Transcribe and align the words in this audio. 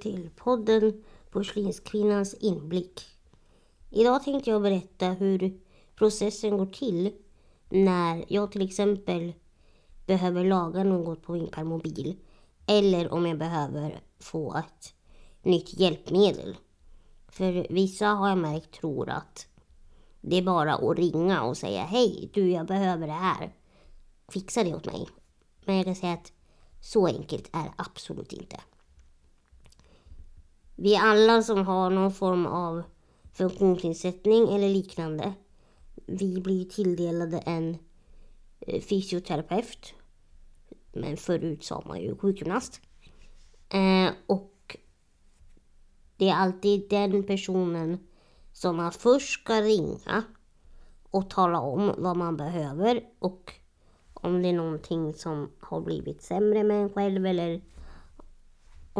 till 0.00 0.30
podden 0.36 1.02
Porslinskvinnans 1.30 2.34
inblick. 2.34 3.00
Idag 3.90 4.24
tänkte 4.24 4.50
jag 4.50 4.62
berätta 4.62 5.06
hur 5.06 5.60
processen 5.94 6.56
går 6.56 6.66
till 6.66 7.12
när 7.68 8.24
jag 8.28 8.52
till 8.52 8.62
exempel 8.62 9.32
behöver 10.06 10.44
laga 10.44 10.84
något 10.84 11.22
på 11.22 11.32
min 11.32 11.50
permobil 11.50 12.16
eller 12.66 13.12
om 13.12 13.26
jag 13.26 13.38
behöver 13.38 14.00
få 14.18 14.56
ett 14.56 14.94
nytt 15.42 15.80
hjälpmedel. 15.80 16.56
För 17.28 17.66
vissa 17.70 18.06
har 18.06 18.28
jag 18.28 18.38
märkt 18.38 18.80
tror 18.80 19.10
att 19.10 19.46
det 20.20 20.36
är 20.36 20.42
bara 20.42 20.74
att 20.74 20.98
ringa 20.98 21.42
och 21.42 21.56
säga 21.56 21.82
hej, 21.82 22.30
du 22.34 22.50
jag 22.50 22.66
behöver 22.66 23.06
det 23.06 23.12
här. 23.12 23.54
Fixa 24.28 24.64
det 24.64 24.74
åt 24.74 24.86
mig. 24.86 25.08
Men 25.64 25.76
jag 25.76 25.84
kan 25.84 25.94
säga 25.94 26.12
att 26.12 26.32
så 26.80 27.06
enkelt 27.06 27.50
är 27.52 27.62
det 27.62 27.74
absolut 27.76 28.32
inte. 28.32 28.60
Vi 30.82 30.96
alla 30.96 31.42
som 31.42 31.66
har 31.66 31.90
någon 31.90 32.12
form 32.12 32.46
av 32.46 32.82
funktionsnedsättning 33.32 34.54
eller 34.54 34.68
liknande, 34.68 35.32
vi 36.06 36.40
blir 36.40 36.64
tilldelade 36.64 37.38
en 37.38 37.76
eh, 38.60 38.80
fysioterapeut. 38.80 39.94
Men 40.92 41.16
förut 41.16 41.64
sa 41.64 41.82
man 41.86 42.00
ju 42.00 42.16
sjukgymnast. 42.16 42.80
Eh, 43.68 44.12
och 44.26 44.76
det 46.16 46.28
är 46.28 46.34
alltid 46.34 46.88
den 46.90 47.22
personen 47.22 47.98
som 48.52 48.76
man 48.76 48.92
först 48.92 49.40
ska 49.40 49.60
ringa 49.60 50.22
och 51.10 51.30
tala 51.30 51.60
om 51.60 51.94
vad 51.98 52.16
man 52.16 52.36
behöver 52.36 53.02
och 53.18 53.52
om 54.14 54.42
det 54.42 54.48
är 54.48 54.52
någonting 54.52 55.14
som 55.14 55.50
har 55.60 55.80
blivit 55.80 56.22
sämre 56.22 56.64
med 56.64 56.82
en 56.82 56.90
själv 56.90 57.26
eller 57.26 57.60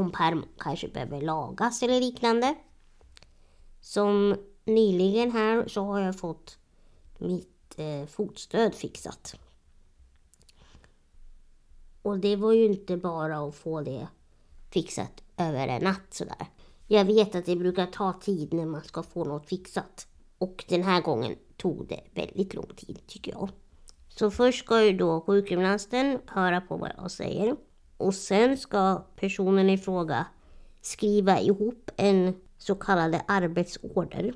om 0.00 0.12
perm 0.12 0.44
kanske 0.58 0.88
behöver 0.88 1.20
lagas 1.20 1.82
eller 1.82 2.00
liknande. 2.00 2.54
Som 3.80 4.36
nyligen 4.64 5.30
här 5.30 5.68
så 5.68 5.82
har 5.82 6.00
jag 6.00 6.18
fått 6.18 6.58
mitt 7.18 7.78
eh, 7.78 8.06
fotstöd 8.06 8.74
fixat. 8.74 9.34
Och 12.02 12.18
det 12.18 12.36
var 12.36 12.52
ju 12.52 12.64
inte 12.64 12.96
bara 12.96 13.38
att 13.38 13.54
få 13.54 13.80
det 13.80 14.08
fixat 14.70 15.22
över 15.36 15.68
en 15.68 15.82
natt 15.84 16.14
sådär. 16.14 16.46
Jag 16.86 17.04
vet 17.04 17.34
att 17.34 17.46
det 17.46 17.56
brukar 17.56 17.86
ta 17.86 18.12
tid 18.12 18.52
när 18.52 18.66
man 18.66 18.84
ska 18.84 19.02
få 19.02 19.24
något 19.24 19.48
fixat. 19.48 20.06
Och 20.38 20.64
den 20.68 20.82
här 20.82 21.00
gången 21.00 21.36
tog 21.56 21.88
det 21.88 22.00
väldigt 22.14 22.54
lång 22.54 22.74
tid 22.76 22.98
tycker 23.06 23.32
jag. 23.32 23.48
Så 24.08 24.30
först 24.30 24.64
ska 24.64 24.84
ju 24.84 24.92
då 24.96 25.20
sjukgymnasten 25.20 26.18
höra 26.26 26.60
på 26.60 26.76
vad 26.76 26.90
jag 26.96 27.10
säger. 27.10 27.56
Och 28.00 28.14
sen 28.14 28.56
ska 28.56 29.04
personen 29.16 29.70
i 29.70 29.78
fråga 29.78 30.26
skriva 30.80 31.40
ihop 31.40 31.90
en 31.96 32.34
så 32.58 32.74
kallad 32.74 33.20
arbetsorder. 33.28 34.34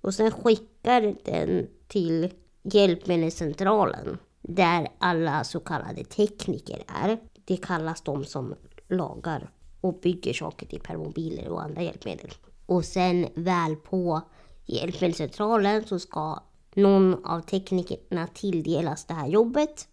Och 0.00 0.14
sen 0.14 0.30
skickar 0.30 1.14
den 1.24 1.66
till 1.86 2.32
Hjälpmedelscentralen 2.62 4.18
där 4.42 4.88
alla 4.98 5.44
så 5.44 5.60
kallade 5.60 6.04
tekniker 6.04 6.84
är. 7.02 7.18
Det 7.44 7.56
kallas 7.56 8.02
de 8.02 8.24
som 8.24 8.54
lagar 8.88 9.50
och 9.80 10.00
bygger 10.00 10.32
saker 10.32 10.66
till 10.66 10.80
permobiler 10.80 11.48
och 11.48 11.62
andra 11.62 11.82
hjälpmedel. 11.82 12.30
Och 12.66 12.84
sen 12.84 13.26
väl 13.34 13.76
på 13.76 14.20
hjälpmedelscentralen 14.64 15.84
så 15.86 15.98
ska 15.98 16.42
någon 16.74 17.24
av 17.24 17.40
teknikerna 17.40 18.26
tilldelas 18.26 19.04
det 19.04 19.14
här 19.14 19.28
jobbet. 19.28 19.88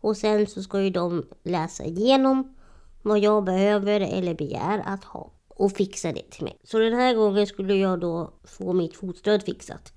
Och 0.00 0.16
sen 0.16 0.46
så 0.46 0.62
ska 0.62 0.82
ju 0.82 0.90
de 0.90 1.26
läsa 1.42 1.84
igenom 1.84 2.54
vad 3.02 3.18
jag 3.18 3.44
behöver 3.44 4.00
eller 4.00 4.34
begär 4.34 4.82
att 4.86 5.04
ha 5.04 5.32
och 5.48 5.72
fixa 5.72 6.12
det 6.12 6.30
till 6.30 6.44
mig. 6.44 6.58
Så 6.64 6.78
den 6.78 6.92
här 6.92 7.14
gången 7.14 7.46
skulle 7.46 7.74
jag 7.74 8.00
då 8.00 8.32
få 8.44 8.72
mitt 8.72 8.96
fotstöd 8.96 9.42
fixat. 9.42 9.92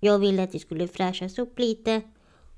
Jag 0.00 0.18
ville 0.18 0.42
att 0.42 0.52
det 0.52 0.58
skulle 0.58 0.88
fräschas 0.88 1.38
upp 1.38 1.58
lite 1.58 2.02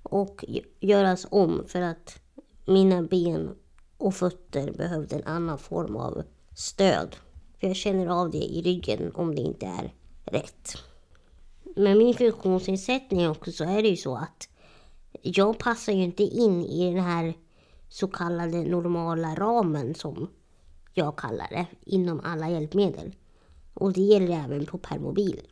och 0.03 0.45
göras 0.81 1.27
om 1.31 1.65
för 1.67 1.81
att 1.81 2.21
mina 2.67 3.03
ben 3.03 3.55
och 3.99 4.15
fötter 4.15 4.73
behövde 4.73 5.17
en 5.17 5.25
annan 5.25 5.59
form 5.59 5.97
av 5.97 6.23
stöd. 6.57 7.17
För 7.61 7.67
jag 7.67 7.77
känner 7.77 8.07
av 8.07 8.31
det 8.31 8.39
i 8.39 8.63
ryggen 8.63 9.13
om 9.15 9.35
det 9.35 9.43
inte 9.43 9.67
är 9.67 9.95
rätt. 10.25 10.75
Med 11.77 11.97
min 11.97 12.15
funktionsnedsättning 12.15 13.29
också 13.29 13.53
så 13.53 13.65
är 13.65 13.83
det 13.83 13.89
ju 13.89 13.97
så 13.97 14.17
att 14.17 14.49
jag 15.23 15.59
passar 15.59 15.93
ju 15.93 16.03
inte 16.03 16.23
in 16.23 16.65
i 16.65 16.95
den 16.95 17.05
här 17.05 17.35
så 17.89 18.09
kallade 18.09 18.63
normala 18.63 19.35
ramen 19.35 19.95
som 19.95 20.29
jag 20.95 21.19
kallar 21.19 21.49
det 21.51 21.67
inom 21.81 22.21
alla 22.25 22.51
hjälpmedel. 22.51 23.17
Och 23.75 23.93
det 23.93 24.01
gäller 24.01 24.45
även 24.45 24.67
på 24.67 24.79
permobilen. 24.79 25.47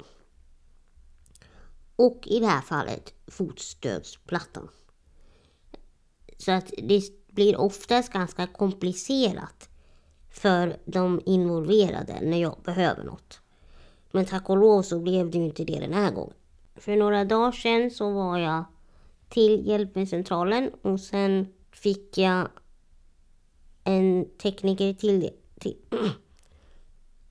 Och 1.96 2.22
i 2.26 2.40
det 2.40 2.46
här 2.46 2.60
fallet 2.60 3.14
fotstödsplattan. 3.26 4.68
Så 6.38 6.52
att 6.52 6.72
det 6.78 7.02
blir 7.26 7.56
oftast 7.56 8.12
ganska 8.12 8.46
komplicerat 8.46 9.68
för 10.30 10.76
de 10.84 11.20
involverade 11.26 12.20
när 12.22 12.42
jag 12.42 12.56
behöver 12.64 13.04
något. 13.04 13.40
Men 14.10 14.24
tack 14.24 14.50
och 14.50 14.56
lov 14.56 14.82
så 14.82 14.98
blev 14.98 15.30
det 15.30 15.38
ju 15.38 15.44
inte 15.44 15.64
det 15.64 15.80
den 15.80 15.92
här 15.92 16.10
gången. 16.10 16.34
För 16.74 16.96
några 16.96 17.24
dagar 17.24 17.52
sedan 17.52 17.90
så 17.90 18.10
var 18.10 18.38
jag 18.38 18.64
till 19.28 19.66
hjälpmedelscentralen 19.66 20.70
och 20.82 21.00
sen 21.00 21.46
fick 21.72 22.18
jag 22.18 22.48
en 23.84 24.28
tekniker 24.42 24.94
till, 24.94 25.30
till 25.60 25.76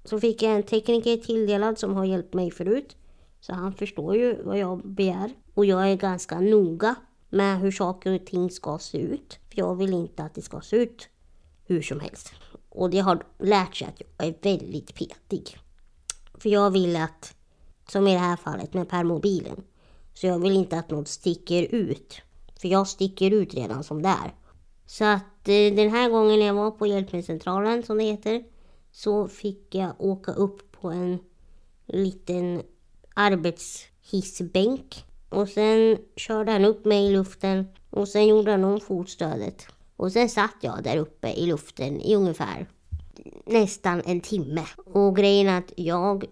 så 0.04 0.20
fick 0.20 0.42
jag 0.42 0.56
en 0.56 0.64
tekniker 0.64 1.18
tilldelad 1.18 1.80
som 1.80 1.96
har 1.96 2.06
hjälpt 2.06 2.34
mig 2.34 2.52
förut. 2.52 2.96
Så 3.40 3.54
han 3.54 3.74
förstår 3.74 4.16
ju 4.16 4.44
vad 4.44 4.58
jag 4.58 4.88
begär. 4.88 5.32
Och 5.54 5.66
jag 5.66 5.92
är 5.92 5.96
ganska 5.96 6.40
noga 6.40 6.96
med 7.30 7.60
hur 7.60 7.72
saker 7.72 8.16
och 8.16 8.26
ting 8.26 8.50
ska 8.50 8.78
se 8.80 8.98
ut. 8.98 9.40
För 9.50 9.60
jag 9.60 9.76
vill 9.76 9.94
inte 9.94 10.24
att 10.24 10.36
det 10.36 10.42
ska 10.42 10.62
se 10.62 10.76
ut 10.76 11.10
hur 11.66 11.82
som 11.82 12.00
helst. 12.00 12.34
Och 12.70 12.90
det 12.90 13.00
har 13.00 13.24
lärt 13.40 13.76
sig 13.76 13.88
att 13.88 14.02
jag 14.18 14.28
är 14.28 14.36
väldigt 14.42 14.96
petig. 14.96 15.58
För 16.34 16.50
jag 16.50 16.72
vill 16.72 16.96
att, 16.96 17.36
som 17.88 18.08
i 18.08 18.14
det 18.14 18.20
här 18.20 18.38
fallet 18.38 18.74
med 18.74 18.90
permobilen, 18.90 19.64
så 20.16 20.28
jag 20.28 20.40
vill 20.40 20.56
inte 20.56 20.80
att 20.80 20.90
något 20.90 21.08
sticker 21.08 21.64
ut. 21.76 22.22
För 22.60 22.68
jag 22.68 22.88
sticker 22.88 23.32
ut 23.32 23.54
redan 23.54 23.84
som 23.84 24.02
det 24.02 24.10
är. 24.10 24.34
Så 24.86 25.06
att 25.06 25.48
eh, 25.48 25.76
den 25.76 25.90
här 25.90 26.10
gången 26.10 26.40
när 26.40 26.46
jag 26.46 26.54
var 26.54 26.72
på 26.72 26.88
hjälpmedelscentralen 26.88 27.84
som 27.84 27.98
det 27.98 28.04
heter, 28.04 28.44
så 28.92 29.28
fick 29.28 29.76
jag 29.76 29.94
åka 29.98 30.32
upp 30.32 30.72
på 30.72 30.90
en 30.90 31.20
liten 31.86 32.62
arbetshissbänk. 33.14 35.06
Och 35.30 35.50
sen 35.50 35.98
körde 36.16 36.52
han 36.52 36.66
upp 36.66 36.86
mig 36.86 37.06
i 37.06 37.12
luften 37.12 37.68
och 37.90 38.08
sen 38.08 38.28
gjorde 38.28 38.52
han 38.52 38.64
om 38.64 38.80
fotstödet. 38.80 39.68
Och 39.96 40.12
sen 40.12 40.30
satt 40.30 40.56
jag 40.62 40.84
där 40.84 40.98
uppe 40.98 41.34
i 41.34 41.46
luften 41.46 42.02
i 42.02 42.16
ungefär 42.16 42.68
nästan 43.46 44.02
en 44.06 44.22
timme. 44.22 44.66
Och 44.86 45.16
grejen 45.16 45.48
är 45.48 45.58
att 45.58 45.74
jag 45.76 46.26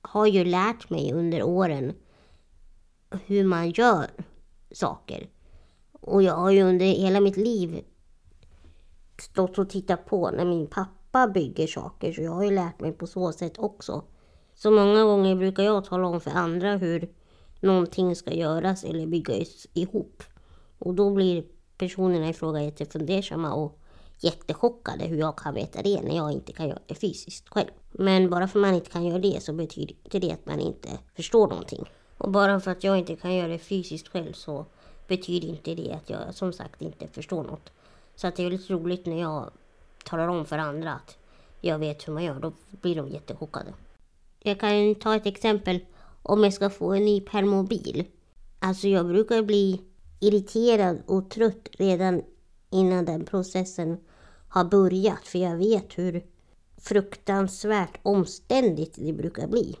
har 0.00 0.26
ju 0.26 0.44
lärt 0.44 0.90
mig 0.90 1.12
under 1.12 1.42
åren 1.42 1.92
hur 3.26 3.44
man 3.44 3.70
gör 3.70 4.10
saker. 4.72 5.28
Och 5.92 6.22
jag 6.22 6.34
har 6.34 6.50
ju 6.50 6.62
under 6.62 6.86
hela 6.86 7.20
mitt 7.20 7.36
liv 7.36 7.84
stått 9.20 9.58
och 9.58 9.70
tittat 9.70 10.06
på 10.06 10.30
när 10.30 10.44
min 10.44 10.66
pappa 10.66 11.28
bygger 11.28 11.66
saker. 11.66 12.12
Så 12.12 12.22
jag 12.22 12.32
har 12.32 12.44
ju 12.44 12.50
lärt 12.50 12.80
mig 12.80 12.92
på 12.92 13.06
så 13.06 13.32
sätt 13.32 13.58
också. 13.58 14.04
Så 14.54 14.70
många 14.70 15.04
gånger 15.04 15.36
brukar 15.36 15.62
jag 15.62 15.84
tala 15.84 16.06
om 16.06 16.20
för 16.20 16.30
andra 16.30 16.76
hur 16.76 17.08
någonting 17.60 18.16
ska 18.16 18.34
göras 18.34 18.84
eller 18.84 19.06
byggas 19.06 19.66
ihop. 19.74 20.22
Och 20.78 20.94
då 20.94 21.10
blir 21.10 21.44
personerna 21.78 22.28
i 22.28 22.32
fråga 22.32 22.62
jättefundersamma 22.62 23.54
och 23.54 23.78
jättechockade 24.18 25.04
hur 25.04 25.18
jag 25.18 25.38
kan 25.38 25.54
veta 25.54 25.82
det 25.82 26.02
när 26.02 26.16
jag 26.16 26.32
inte 26.32 26.52
kan 26.52 26.68
göra 26.68 26.78
det 26.86 26.94
fysiskt 26.94 27.48
själv. 27.48 27.70
Men 27.92 28.30
bara 28.30 28.48
för 28.48 28.58
att 28.58 28.62
man 28.62 28.74
inte 28.74 28.90
kan 28.90 29.04
göra 29.04 29.18
det 29.18 29.42
så 29.42 29.52
betyder 29.52 29.94
inte 30.04 30.18
det 30.18 30.32
att 30.32 30.46
man 30.46 30.60
inte 30.60 30.88
förstår 31.16 31.48
någonting. 31.48 31.86
Och 32.22 32.30
bara 32.30 32.60
för 32.60 32.70
att 32.70 32.84
jag 32.84 32.98
inte 32.98 33.16
kan 33.16 33.34
göra 33.34 33.48
det 33.48 33.58
fysiskt 33.58 34.08
själv 34.08 34.32
så 34.32 34.66
betyder 35.06 35.48
inte 35.48 35.74
det 35.74 35.92
att 35.92 36.10
jag 36.10 36.34
som 36.34 36.52
sagt 36.52 36.82
inte 36.82 37.08
förstår 37.08 37.42
något. 37.42 37.72
Så 38.14 38.26
att 38.26 38.36
det 38.36 38.42
är 38.42 38.50
väldigt 38.50 38.70
roligt 38.70 39.06
när 39.06 39.20
jag 39.20 39.50
talar 40.04 40.28
om 40.28 40.46
för 40.46 40.58
andra 40.58 40.92
att 40.92 41.16
jag 41.60 41.78
vet 41.78 42.08
hur 42.08 42.12
man 42.12 42.24
gör. 42.24 42.40
Då 42.40 42.52
blir 42.70 42.96
de 42.96 43.08
jättechockade. 43.08 43.72
Jag 44.38 44.60
kan 44.60 44.94
ta 44.94 45.16
ett 45.16 45.26
exempel 45.26 45.80
om 46.22 46.44
jag 46.44 46.52
ska 46.52 46.70
få 46.70 46.92
en 46.92 47.04
ny 47.04 47.20
permobil. 47.20 48.04
Alltså 48.58 48.88
jag 48.88 49.06
brukar 49.06 49.42
bli 49.42 49.80
irriterad 50.20 51.02
och 51.06 51.30
trött 51.30 51.68
redan 51.72 52.22
innan 52.70 53.04
den 53.04 53.24
processen 53.24 53.96
har 54.48 54.64
börjat. 54.64 55.26
För 55.26 55.38
jag 55.38 55.56
vet 55.56 55.98
hur 55.98 56.24
fruktansvärt 56.76 57.98
omständigt 58.02 58.94
det 58.96 59.12
brukar 59.12 59.46
bli. 59.46 59.76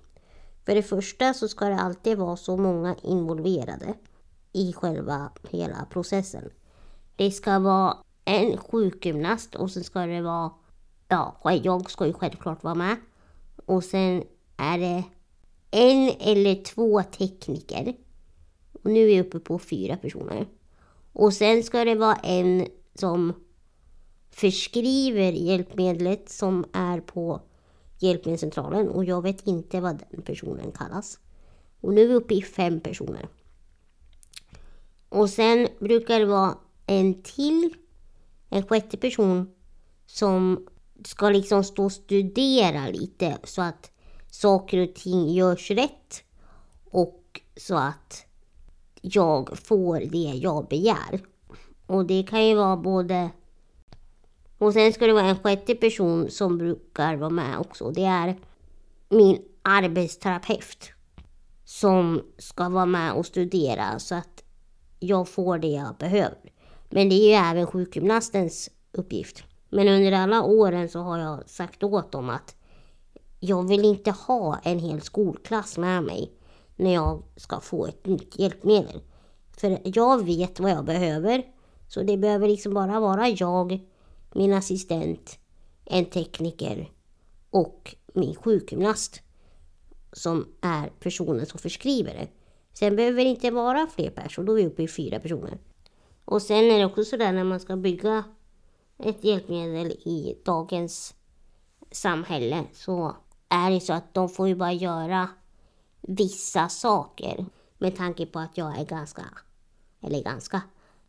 För 0.66 0.74
det 0.74 0.82
första 0.82 1.34
så 1.34 1.48
ska 1.48 1.64
det 1.64 1.76
alltid 1.76 2.18
vara 2.18 2.36
så 2.36 2.56
många 2.56 2.96
involverade 3.02 3.94
i 4.52 4.72
själva 4.72 5.32
hela 5.50 5.86
processen. 5.90 6.50
Det 7.16 7.30
ska 7.30 7.58
vara 7.58 7.96
en 8.24 8.56
sjukgymnast 8.56 9.54
och 9.54 9.70
sen 9.70 9.84
ska 9.84 10.00
det 10.00 10.22
vara 10.22 10.50
ja, 11.08 11.60
jag 11.62 11.90
ska 11.90 12.06
ju 12.06 12.12
självklart 12.12 12.64
vara 12.64 12.74
med. 12.74 12.96
Och 13.66 13.84
sen 13.84 14.24
är 14.56 14.78
det 14.78 15.04
en 15.70 16.10
eller 16.20 16.64
två 16.64 17.02
tekniker. 17.02 17.94
Och 18.72 18.90
nu 18.90 19.00
är 19.00 19.06
vi 19.06 19.20
uppe 19.20 19.38
på 19.38 19.58
fyra 19.58 19.96
personer. 19.96 20.46
Och 21.12 21.32
sen 21.32 21.62
ska 21.62 21.84
det 21.84 21.94
vara 21.94 22.14
en 22.14 22.66
som 22.94 23.32
förskriver 24.30 25.32
hjälpmedlet 25.32 26.30
som 26.30 26.64
är 26.72 27.00
på 27.00 27.40
hjälpmedelscentralen 28.02 28.88
och 28.88 29.04
jag 29.04 29.22
vet 29.22 29.46
inte 29.46 29.80
vad 29.80 30.04
den 30.10 30.22
personen 30.22 30.72
kallas. 30.72 31.18
Och 31.80 31.94
nu 31.94 32.02
är 32.02 32.08
vi 32.08 32.14
uppe 32.14 32.34
i 32.34 32.42
fem 32.42 32.80
personer. 32.80 33.28
Och 35.08 35.30
sen 35.30 35.68
brukar 35.80 36.18
det 36.18 36.26
vara 36.26 36.58
en 36.86 37.22
till, 37.22 37.74
en 38.48 38.62
sjätte 38.62 38.96
person 38.96 39.50
som 40.06 40.66
ska 41.04 41.30
liksom 41.30 41.64
stå 41.64 41.84
och 41.84 41.92
studera 41.92 42.88
lite 42.88 43.38
så 43.44 43.62
att 43.62 43.90
saker 44.30 44.78
och 44.78 44.94
ting 44.94 45.28
görs 45.28 45.70
rätt 45.70 46.22
och 46.84 47.40
så 47.56 47.76
att 47.76 48.26
jag 49.00 49.58
får 49.58 50.00
det 50.00 50.38
jag 50.42 50.68
begär. 50.68 51.20
Och 51.86 52.06
det 52.06 52.22
kan 52.22 52.46
ju 52.46 52.54
vara 52.54 52.76
både... 52.76 53.30
Och 54.62 54.72
sen 54.72 54.92
ska 54.92 55.06
det 55.06 55.12
vara 55.12 55.24
en 55.24 55.38
sjätte 55.38 55.74
person 55.74 56.30
som 56.30 56.58
brukar 56.58 57.16
vara 57.16 57.30
med 57.30 57.58
också. 57.58 57.90
Det 57.90 58.04
är 58.04 58.36
min 59.08 59.42
arbetsterapeut 59.62 60.92
som 61.64 62.22
ska 62.38 62.68
vara 62.68 62.86
med 62.86 63.12
och 63.12 63.26
studera 63.26 63.98
så 63.98 64.14
att 64.14 64.42
jag 64.98 65.28
får 65.28 65.58
det 65.58 65.68
jag 65.68 65.96
behöver. 65.98 66.52
Men 66.90 67.08
det 67.08 67.14
är 67.14 67.28
ju 67.28 67.50
även 67.50 67.66
sjukgymnastens 67.66 68.70
uppgift. 68.92 69.44
Men 69.70 69.88
under 69.88 70.12
alla 70.12 70.42
åren 70.42 70.88
så 70.88 70.98
har 71.00 71.18
jag 71.18 71.48
sagt 71.48 71.82
åt 71.82 72.12
dem 72.12 72.30
att 72.30 72.56
jag 73.40 73.68
vill 73.68 73.84
inte 73.84 74.10
ha 74.10 74.58
en 74.64 74.78
hel 74.78 75.00
skolklass 75.00 75.78
med 75.78 76.02
mig 76.02 76.32
när 76.76 76.94
jag 76.94 77.22
ska 77.36 77.60
få 77.60 77.86
ett 77.86 78.06
nytt 78.06 78.38
hjälpmedel. 78.38 79.00
För 79.56 79.78
jag 79.84 80.24
vet 80.24 80.60
vad 80.60 80.70
jag 80.70 80.84
behöver. 80.84 81.42
Så 81.88 82.02
det 82.02 82.16
behöver 82.16 82.48
liksom 82.48 82.74
bara 82.74 83.00
vara 83.00 83.28
jag, 83.28 83.80
min 84.34 84.52
assistent, 84.52 85.38
en 85.84 86.04
tekniker 86.04 86.90
och 87.50 87.94
min 88.14 88.34
sjukgymnast 88.34 89.22
som 90.12 90.54
är 90.60 90.88
personen 91.00 91.46
som 91.46 91.58
förskriver 91.58 92.14
det. 92.14 92.28
Sen 92.72 92.96
behöver 92.96 93.24
det 93.24 93.30
inte 93.30 93.50
vara 93.50 93.86
fler 93.86 94.10
personer, 94.10 94.46
då 94.46 94.52
är 94.52 94.56
vi 94.56 94.66
uppe 94.66 94.82
i 94.82 94.88
fyra 94.88 95.20
personer. 95.20 95.58
Och 96.24 96.42
sen 96.42 96.70
är 96.70 96.78
det 96.78 96.84
också 96.84 97.04
sådär 97.04 97.32
när 97.32 97.44
man 97.44 97.60
ska 97.60 97.76
bygga 97.76 98.24
ett 98.98 99.24
hjälpmedel 99.24 99.90
i 99.90 100.36
dagens 100.44 101.14
samhälle 101.90 102.64
så 102.72 103.16
är 103.48 103.70
det 103.70 103.80
så 103.80 103.92
att 103.92 104.14
de 104.14 104.28
får 104.28 104.48
ju 104.48 104.54
bara 104.54 104.72
göra 104.72 105.28
vissa 106.00 106.68
saker 106.68 107.46
med 107.78 107.96
tanke 107.96 108.26
på 108.26 108.38
att 108.38 108.58
jag 108.58 108.78
är 108.78 108.84
ganska, 108.84 109.24
eller 110.00 110.22
ganska, 110.22 110.62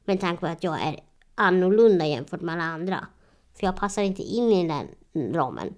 med 0.05 0.19
tanke 0.19 0.39
på 0.39 0.47
att 0.47 0.63
jag 0.63 0.81
är 0.81 0.99
annorlunda 1.35 2.05
jämfört 2.05 2.41
med 2.41 2.53
alla 2.53 2.63
andra. 2.63 3.07
För 3.53 3.65
jag 3.67 3.75
passar 3.75 4.01
inte 4.01 4.21
in 4.21 4.51
i 4.51 4.67
den 4.67 5.33
ramen. 5.33 5.75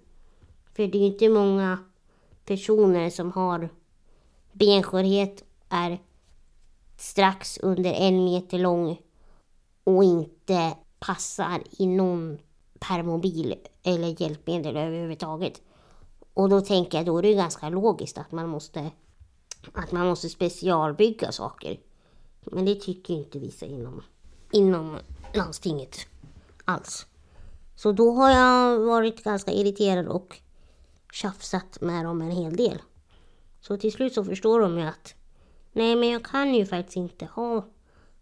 För 0.73 0.87
det 0.87 0.97
är 0.97 1.01
ju 1.01 1.05
inte 1.05 1.29
många 1.29 1.79
personer 2.45 3.09
som 3.09 3.31
har 3.31 3.69
benskörhet, 4.51 5.43
är 5.69 6.01
strax 6.97 7.57
under 7.57 7.93
en 7.93 8.23
meter 8.23 8.59
lång 8.59 9.01
och 9.83 10.03
inte 10.03 10.75
passar 10.99 11.63
i 11.71 11.85
någon 11.85 12.37
permobil 12.79 13.55
eller 13.83 14.21
hjälpmedel 14.21 14.77
överhuvudtaget. 14.77 15.61
Och 16.33 16.49
då 16.49 16.61
tänker 16.61 16.97
jag, 16.97 17.05
då 17.05 17.17
är 17.17 17.21
det 17.21 17.33
ganska 17.33 17.69
logiskt 17.69 18.17
att 18.17 18.31
man 18.31 18.49
måste, 18.49 18.91
att 19.73 19.91
man 19.91 20.07
måste 20.07 20.29
specialbygga 20.29 21.31
saker. 21.31 21.79
Men 22.51 22.65
det 22.65 22.75
tycker 22.75 23.13
inte 23.13 23.39
vissa 23.39 23.65
inom, 23.65 24.03
inom 24.51 24.97
landstinget 25.33 26.07
alls. 26.66 27.06
Så 27.75 27.92
då 27.92 28.12
har 28.12 28.31
jag 28.31 28.80
varit 28.80 29.24
ganska 29.24 29.51
irriterad 29.51 30.07
och 30.07 30.38
tjafsat 31.13 31.81
med 31.81 32.06
dem 32.06 32.22
en 32.22 32.31
hel 32.31 32.56
del. 32.56 32.81
Så 33.62 33.77
till 33.77 33.92
slut 33.92 34.13
så 34.13 34.24
förstår 34.24 34.60
de 34.60 34.80
ju 34.80 34.86
att 34.86 35.16
nej, 35.72 35.95
men 35.95 36.10
jag 36.10 36.25
kan 36.25 36.56
ju 36.56 36.66
faktiskt 36.66 36.98
inte 36.98 37.25
ha 37.25 37.66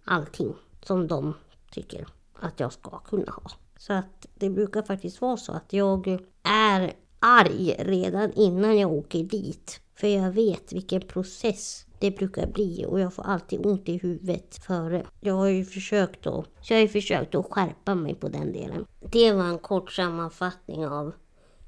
allting 0.03 0.55
som 0.83 1.07
de 1.07 1.33
tycker 1.71 2.07
att 2.33 2.59
jag 2.59 2.73
ska 2.73 2.99
kunna 2.99 3.31
ha. 3.31 3.51
Så 3.77 3.93
att 3.93 4.27
det 4.35 4.49
brukar 4.49 4.81
faktiskt 4.81 5.21
vara 5.21 5.37
så 5.37 5.51
att 5.51 5.73
jag 5.73 6.19
är 6.43 6.93
arg 7.19 7.75
redan 7.79 8.33
innan 8.33 8.77
jag 8.77 8.91
åker 8.91 9.23
dit. 9.23 9.79
För 9.95 10.07
jag 10.07 10.31
vet 10.31 10.73
vilken 10.73 11.01
process 11.01 11.85
det 12.03 12.11
brukar 12.11 12.47
bli 12.47 12.85
och 12.87 12.99
jag 12.99 13.13
får 13.13 13.23
alltid 13.23 13.65
ont 13.65 13.89
i 13.89 13.97
huvudet 13.97 14.55
före. 14.55 15.05
Jag 15.19 15.33
har 15.33 15.47
ju 15.47 15.65
försökt 15.65 16.27
att, 16.27 16.45
jag 16.61 16.77
har 16.77 16.81
ju 16.81 16.87
försökt 16.87 17.35
att 17.35 17.45
skärpa 17.51 17.95
mig 17.95 18.15
på 18.15 18.29
den 18.29 18.53
delen. 18.53 18.85
Det 18.99 19.33
var 19.33 19.43
en 19.43 19.59
kort 19.59 19.91
sammanfattning 19.91 20.87
av 20.87 21.13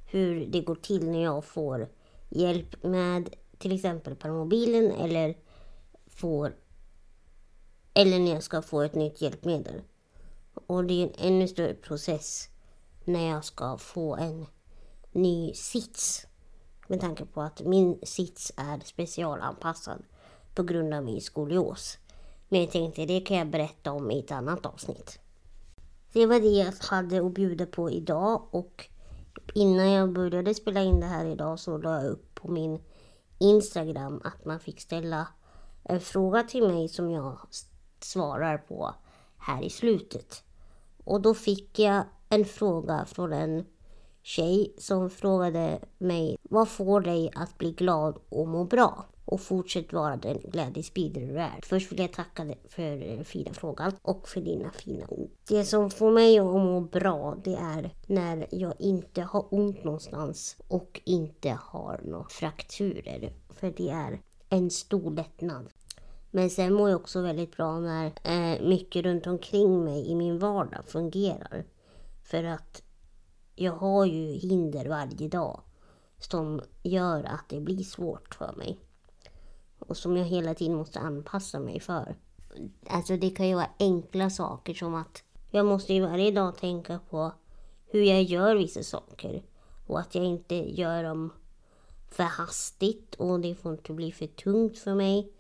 hur 0.06 0.46
det 0.46 0.62
går 0.62 0.76
till 0.76 1.10
när 1.12 1.24
jag 1.24 1.46
får 1.46 1.88
hjälp 2.30 2.84
med 2.84 3.30
till 3.58 3.72
exempel 3.72 4.16
permobilen 4.16 4.92
eller 4.92 5.38
får 6.08 6.56
eller 7.94 8.20
när 8.20 8.34
jag 8.34 8.44
ska 8.44 8.62
få 8.62 8.82
ett 8.82 8.96
nytt 8.96 9.22
hjälpmedel. 9.22 9.82
Och 10.54 10.86
det 10.86 10.94
är 10.94 11.04
en 11.04 11.34
ännu 11.34 11.48
större 11.48 11.74
process 11.74 12.50
när 13.06 13.30
jag 13.30 13.46
ska 13.46 13.78
få 13.78 14.16
en 14.16 14.46
ny 15.12 15.54
sits. 15.54 16.28
Med 16.88 17.02
tanke 17.02 17.26
på 17.26 17.42
att 17.42 17.62
min 17.62 18.00
sits 18.04 18.52
är 18.58 18.80
specialanpassad 18.86 20.04
på 20.56 20.64
grund 20.64 20.94
av 20.94 21.04
min 21.04 21.22
skolios. 21.22 21.98
Men 22.50 22.62
jag 22.62 22.72
tänkte 22.72 23.06
det 23.06 23.20
kan 23.20 23.38
jag 23.38 23.48
berätta 23.48 23.92
om 23.92 24.12
i 24.12 24.20
ett 24.20 24.32
annat 24.32 24.66
avsnitt. 24.66 25.20
Det 26.14 26.26
var 26.26 26.40
det 26.40 26.48
jag 26.48 26.74
hade 26.80 27.26
att 27.26 27.34
bjuda 27.34 27.66
på 27.66 27.92
idag 27.92 28.48
och 28.52 28.90
innan 29.54 29.92
jag 29.92 30.14
började 30.14 30.54
spela 30.54 30.84
in 30.84 31.00
det 31.00 31.06
här 31.06 31.26
idag 31.26 31.60
så 31.60 31.78
la 31.78 32.02
jag 32.02 32.12
upp 32.12 32.36
på 32.36 32.52
min 32.52 32.82
Instagram 33.40 34.22
att 34.24 34.46
man 34.46 34.60
fick 34.60 34.82
ställa 34.82 35.28
en 35.84 36.02
fråga 36.02 36.44
till 36.44 36.68
mig 36.68 36.88
som 36.88 37.12
jag 37.12 37.38
svarar 38.00 38.58
på 38.58 38.96
här 39.38 39.64
i 39.64 39.70
slutet. 39.70 40.44
Och 41.04 41.22
då 41.22 41.34
fick 41.34 41.80
jag 41.80 42.04
en 42.30 42.46
fråga 42.46 43.06
från 43.06 43.34
en 43.34 43.66
tjej 44.22 44.74
som 44.78 45.10
frågade 45.10 45.80
mig 45.98 46.38
vad 46.42 46.70
får 46.70 47.02
dig 47.02 47.32
att 47.36 47.58
bli 47.58 47.72
glad 47.72 48.18
och 48.30 48.48
må 48.48 48.64
bra? 48.64 49.06
Och 49.26 49.42
fortsätt 49.42 49.94
vara 49.94 50.18
den 50.18 50.40
glädjespridare 50.44 51.26
du 51.26 51.40
är. 51.40 51.60
Först 51.64 51.92
vill 51.92 52.00
jag 52.00 52.14
tacka 52.14 52.44
dig 52.44 52.60
för 52.70 52.98
den 52.98 53.26
fina 53.26 53.54
frågan 53.54 53.92
och 54.02 54.30
för 54.30 54.42
dina 54.42 54.72
fina 54.72 55.06
ord. 55.08 55.30
Det 55.48 55.64
som 55.64 55.90
får 55.90 56.12
mig 56.12 56.40
att 56.40 56.46
må 56.46 56.82
bra 56.82 57.38
det 57.44 57.56
är 57.56 57.94
när 58.08 58.48
jag 58.52 58.74
inte 58.80 59.22
har 59.22 59.54
ont 59.54 59.84
någonstans 59.84 60.58
och 60.68 61.02
inte 61.04 61.58
har 61.62 62.02
några 62.04 62.30
frakturer. 62.30 63.34
För 63.50 63.74
det 63.78 63.90
är 63.90 64.22
en 64.50 64.72
stor 64.72 65.12
lättnad. 65.12 65.70
Men 66.32 66.50
sen 66.50 66.74
mår 66.74 66.90
jag 66.90 67.02
också 67.02 67.22
väldigt 67.22 67.58
bra 67.58 67.80
när 67.80 68.06
eh, 68.06 68.68
mycket 68.68 69.06
runt 69.06 69.28
omkring 69.28 69.84
mig 69.84 70.12
i 70.12 70.16
min 70.16 70.40
vardag 70.40 70.86
fungerar. 70.88 71.66
För 72.24 72.44
att 72.44 72.84
jag 73.56 73.74
har 73.74 74.06
ju 74.06 74.32
hinder 74.32 74.86
varje 74.90 75.28
dag 75.28 75.62
som 76.20 76.62
gör 76.84 77.24
att 77.24 77.50
det 77.50 77.62
blir 77.62 77.84
svårt 77.84 78.36
för 78.36 78.54
mig. 78.58 78.80
Och 79.80 79.98
som 79.98 80.18
jag 80.18 80.26
hela 80.26 80.54
tiden 80.54 80.78
måste 80.78 81.00
anpassa 81.00 81.60
mig 81.60 81.80
för. 81.80 82.16
Alltså 82.88 83.18
det 83.18 83.30
kan 83.30 83.48
ju 83.48 83.56
vara 83.56 83.70
enkla 83.80 84.30
saker 84.30 84.74
som 84.74 84.96
att 84.96 85.24
jag 85.52 85.66
måste 85.66 85.94
ju 85.94 86.02
varje 86.02 86.32
dag 86.32 86.58
tänka 86.58 87.00
på 87.10 87.32
hur 87.88 88.04
jag 88.04 88.24
gör 88.24 88.56
vissa 88.56 88.84
saker. 88.84 89.44
Och 89.88 90.00
att 90.00 90.16
jag 90.16 90.26
inte 90.26 90.56
gör 90.56 91.04
dem 91.04 91.34
för 92.10 92.24
hastigt 92.24 93.16
och 93.16 93.40
det 93.40 93.56
får 93.56 93.72
inte 93.72 93.94
bli 93.94 94.12
för 94.12 94.28
tungt 94.28 94.78
för 94.78 94.96
mig. 94.96 95.32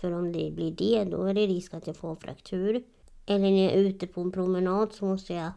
För 0.00 0.12
om 0.12 0.32
det 0.32 0.50
blir 0.50 0.70
det, 0.70 1.04
då 1.04 1.22
är 1.22 1.34
det 1.34 1.46
risk 1.46 1.74
att 1.74 1.86
jag 1.86 1.96
får 1.96 2.10
en 2.10 2.16
fraktur. 2.16 2.84
Eller 3.26 3.50
när 3.50 3.64
jag 3.64 3.72
är 3.72 3.78
ute 3.78 4.06
på 4.06 4.20
en 4.20 4.32
promenad 4.32 4.92
så 4.92 5.04
måste 5.04 5.34
jag 5.34 5.50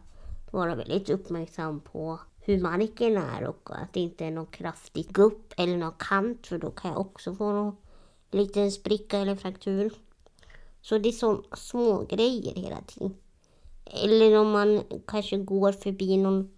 vara 0.50 0.74
väldigt 0.74 1.10
uppmärksam 1.10 1.80
på 1.80 2.20
hur 2.40 2.60
marken 2.60 3.16
är 3.16 3.44
och 3.44 3.68
att 3.72 3.92
det 3.92 4.00
inte 4.00 4.24
är 4.24 4.30
någon 4.30 4.46
kraftig 4.46 5.08
gupp 5.08 5.52
eller 5.56 5.76
någon 5.76 5.94
kant 5.98 6.46
för 6.46 6.58
då 6.58 6.70
kan 6.70 6.90
jag 6.90 7.00
också 7.00 7.34
få 7.34 7.52
någon 7.52 7.76
liten 8.30 8.72
spricka 8.72 9.18
eller 9.18 9.36
fraktur. 9.36 9.92
Så 10.80 10.98
det 10.98 11.08
är 11.08 11.12
så 11.12 11.44
små 11.56 12.04
grejer 12.04 12.54
hela 12.54 12.80
tiden. 12.80 13.14
Eller 13.84 14.38
om 14.38 14.50
man 14.50 14.82
kanske 15.06 15.36
går 15.36 15.72
förbi 15.72 16.16
någon 16.16 16.50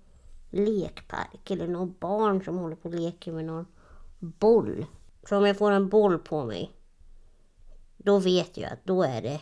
lekpark 0.50 1.50
eller 1.50 1.68
någon 1.68 1.94
barn 2.00 2.44
som 2.44 2.58
håller 2.58 2.76
på 2.76 2.88
och 2.88 2.94
leker 2.94 3.32
med 3.32 3.44
någon 3.44 3.66
boll. 4.18 4.86
För 5.22 5.36
om 5.36 5.46
jag 5.46 5.58
får 5.58 5.70
en 5.70 5.88
boll 5.88 6.18
på 6.18 6.44
mig 6.44 6.72
då 8.08 8.18
vet 8.18 8.56
jag 8.56 8.72
att 8.72 8.84
då 8.84 9.02
är 9.02 9.22
det 9.22 9.40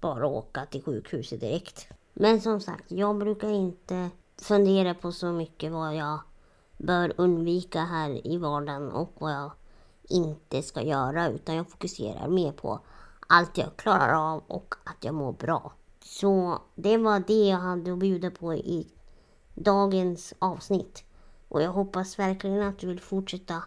bara 0.00 0.26
att 0.26 0.32
åka 0.32 0.66
till 0.66 0.82
sjukhuset 0.82 1.40
direkt. 1.40 1.86
Men 2.12 2.40
som 2.40 2.60
sagt, 2.60 2.92
jag 2.92 3.18
brukar 3.18 3.48
inte 3.48 4.10
fundera 4.36 4.94
på 4.94 5.12
så 5.12 5.32
mycket 5.32 5.72
vad 5.72 5.96
jag 5.96 6.18
bör 6.78 7.12
undvika 7.16 7.80
här 7.80 8.26
i 8.26 8.36
vardagen 8.38 8.90
och 8.92 9.12
vad 9.18 9.32
jag 9.32 9.50
inte 10.08 10.62
ska 10.62 10.82
göra 10.82 11.28
utan 11.28 11.54
jag 11.54 11.70
fokuserar 11.70 12.28
mer 12.28 12.52
på 12.52 12.80
allt 13.26 13.58
jag 13.58 13.76
klarar 13.76 14.34
av 14.34 14.42
och 14.46 14.74
att 14.84 15.04
jag 15.04 15.14
mår 15.14 15.32
bra. 15.32 15.72
Så 16.00 16.58
det 16.74 16.96
var 16.96 17.22
det 17.26 17.48
jag 17.48 17.58
hade 17.58 17.92
att 17.92 17.98
bjuda 17.98 18.30
på 18.30 18.54
i 18.54 18.88
dagens 19.54 20.34
avsnitt. 20.38 21.04
Och 21.48 21.62
jag 21.62 21.70
hoppas 21.70 22.18
verkligen 22.18 22.62
att 22.62 22.78
du 22.78 22.86
vill 22.86 23.00
fortsätta 23.00 23.62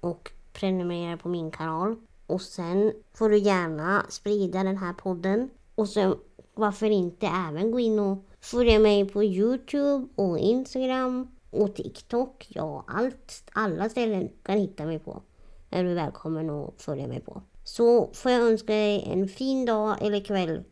och 0.00 0.32
prenumerera 0.52 1.16
på 1.16 1.28
min 1.28 1.50
kanal. 1.50 1.96
Och 2.26 2.42
sen 2.42 2.92
får 3.14 3.28
du 3.28 3.38
gärna 3.38 4.06
sprida 4.08 4.64
den 4.64 4.76
här 4.76 4.92
podden. 4.92 5.50
Och 5.74 5.88
sen 5.88 6.14
varför 6.54 6.90
inte 6.90 7.26
även 7.26 7.70
gå 7.70 7.80
in 7.80 7.98
och 7.98 8.18
följa 8.40 8.78
mig 8.78 9.08
på 9.08 9.24
Youtube 9.24 10.08
och 10.14 10.38
Instagram 10.38 11.28
och 11.50 11.74
TikTok. 11.74 12.46
Ja, 12.50 12.84
allt, 12.86 13.42
alla 13.52 13.88
ställen 13.88 14.28
kan 14.42 14.58
hitta 14.58 14.84
mig 14.84 14.98
på. 14.98 15.22
Är 15.70 15.84
du 15.84 15.94
välkommen 15.94 16.50
att 16.50 16.82
följa 16.82 17.06
mig 17.06 17.20
på. 17.20 17.42
Så 17.64 18.10
får 18.14 18.32
jag 18.32 18.42
önska 18.42 18.72
dig 18.72 19.04
en 19.12 19.28
fin 19.28 19.64
dag 19.64 20.02
eller 20.02 20.20
kväll 20.24 20.64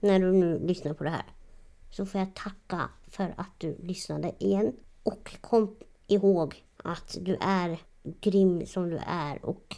när 0.00 0.20
du 0.20 0.32
nu 0.32 0.58
lyssnar 0.58 0.94
på 0.94 1.04
det 1.04 1.10
här. 1.10 1.26
Så 1.90 2.06
får 2.06 2.20
jag 2.20 2.34
tacka 2.34 2.90
för 3.06 3.34
att 3.36 3.52
du 3.58 3.76
lyssnade 3.82 4.32
igen. 4.38 4.72
Och 5.02 5.36
kom 5.40 5.76
ihåg 6.06 6.64
att 6.76 7.16
du 7.20 7.36
är 7.40 7.78
grym 8.02 8.66
som 8.66 8.90
du 8.90 8.98
är 9.06 9.44
och 9.44 9.76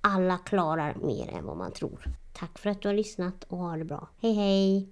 alla 0.00 0.38
klarar 0.38 0.94
mer 0.94 1.28
än 1.28 1.46
vad 1.46 1.56
man 1.56 1.72
tror. 1.72 2.04
Tack 2.32 2.58
för 2.58 2.70
att 2.70 2.82
du 2.82 2.88
har 2.88 2.94
lyssnat 2.94 3.44
och 3.48 3.58
ha 3.58 3.76
det 3.76 3.84
bra. 3.84 4.08
Hej 4.20 4.32
hej! 4.32 4.88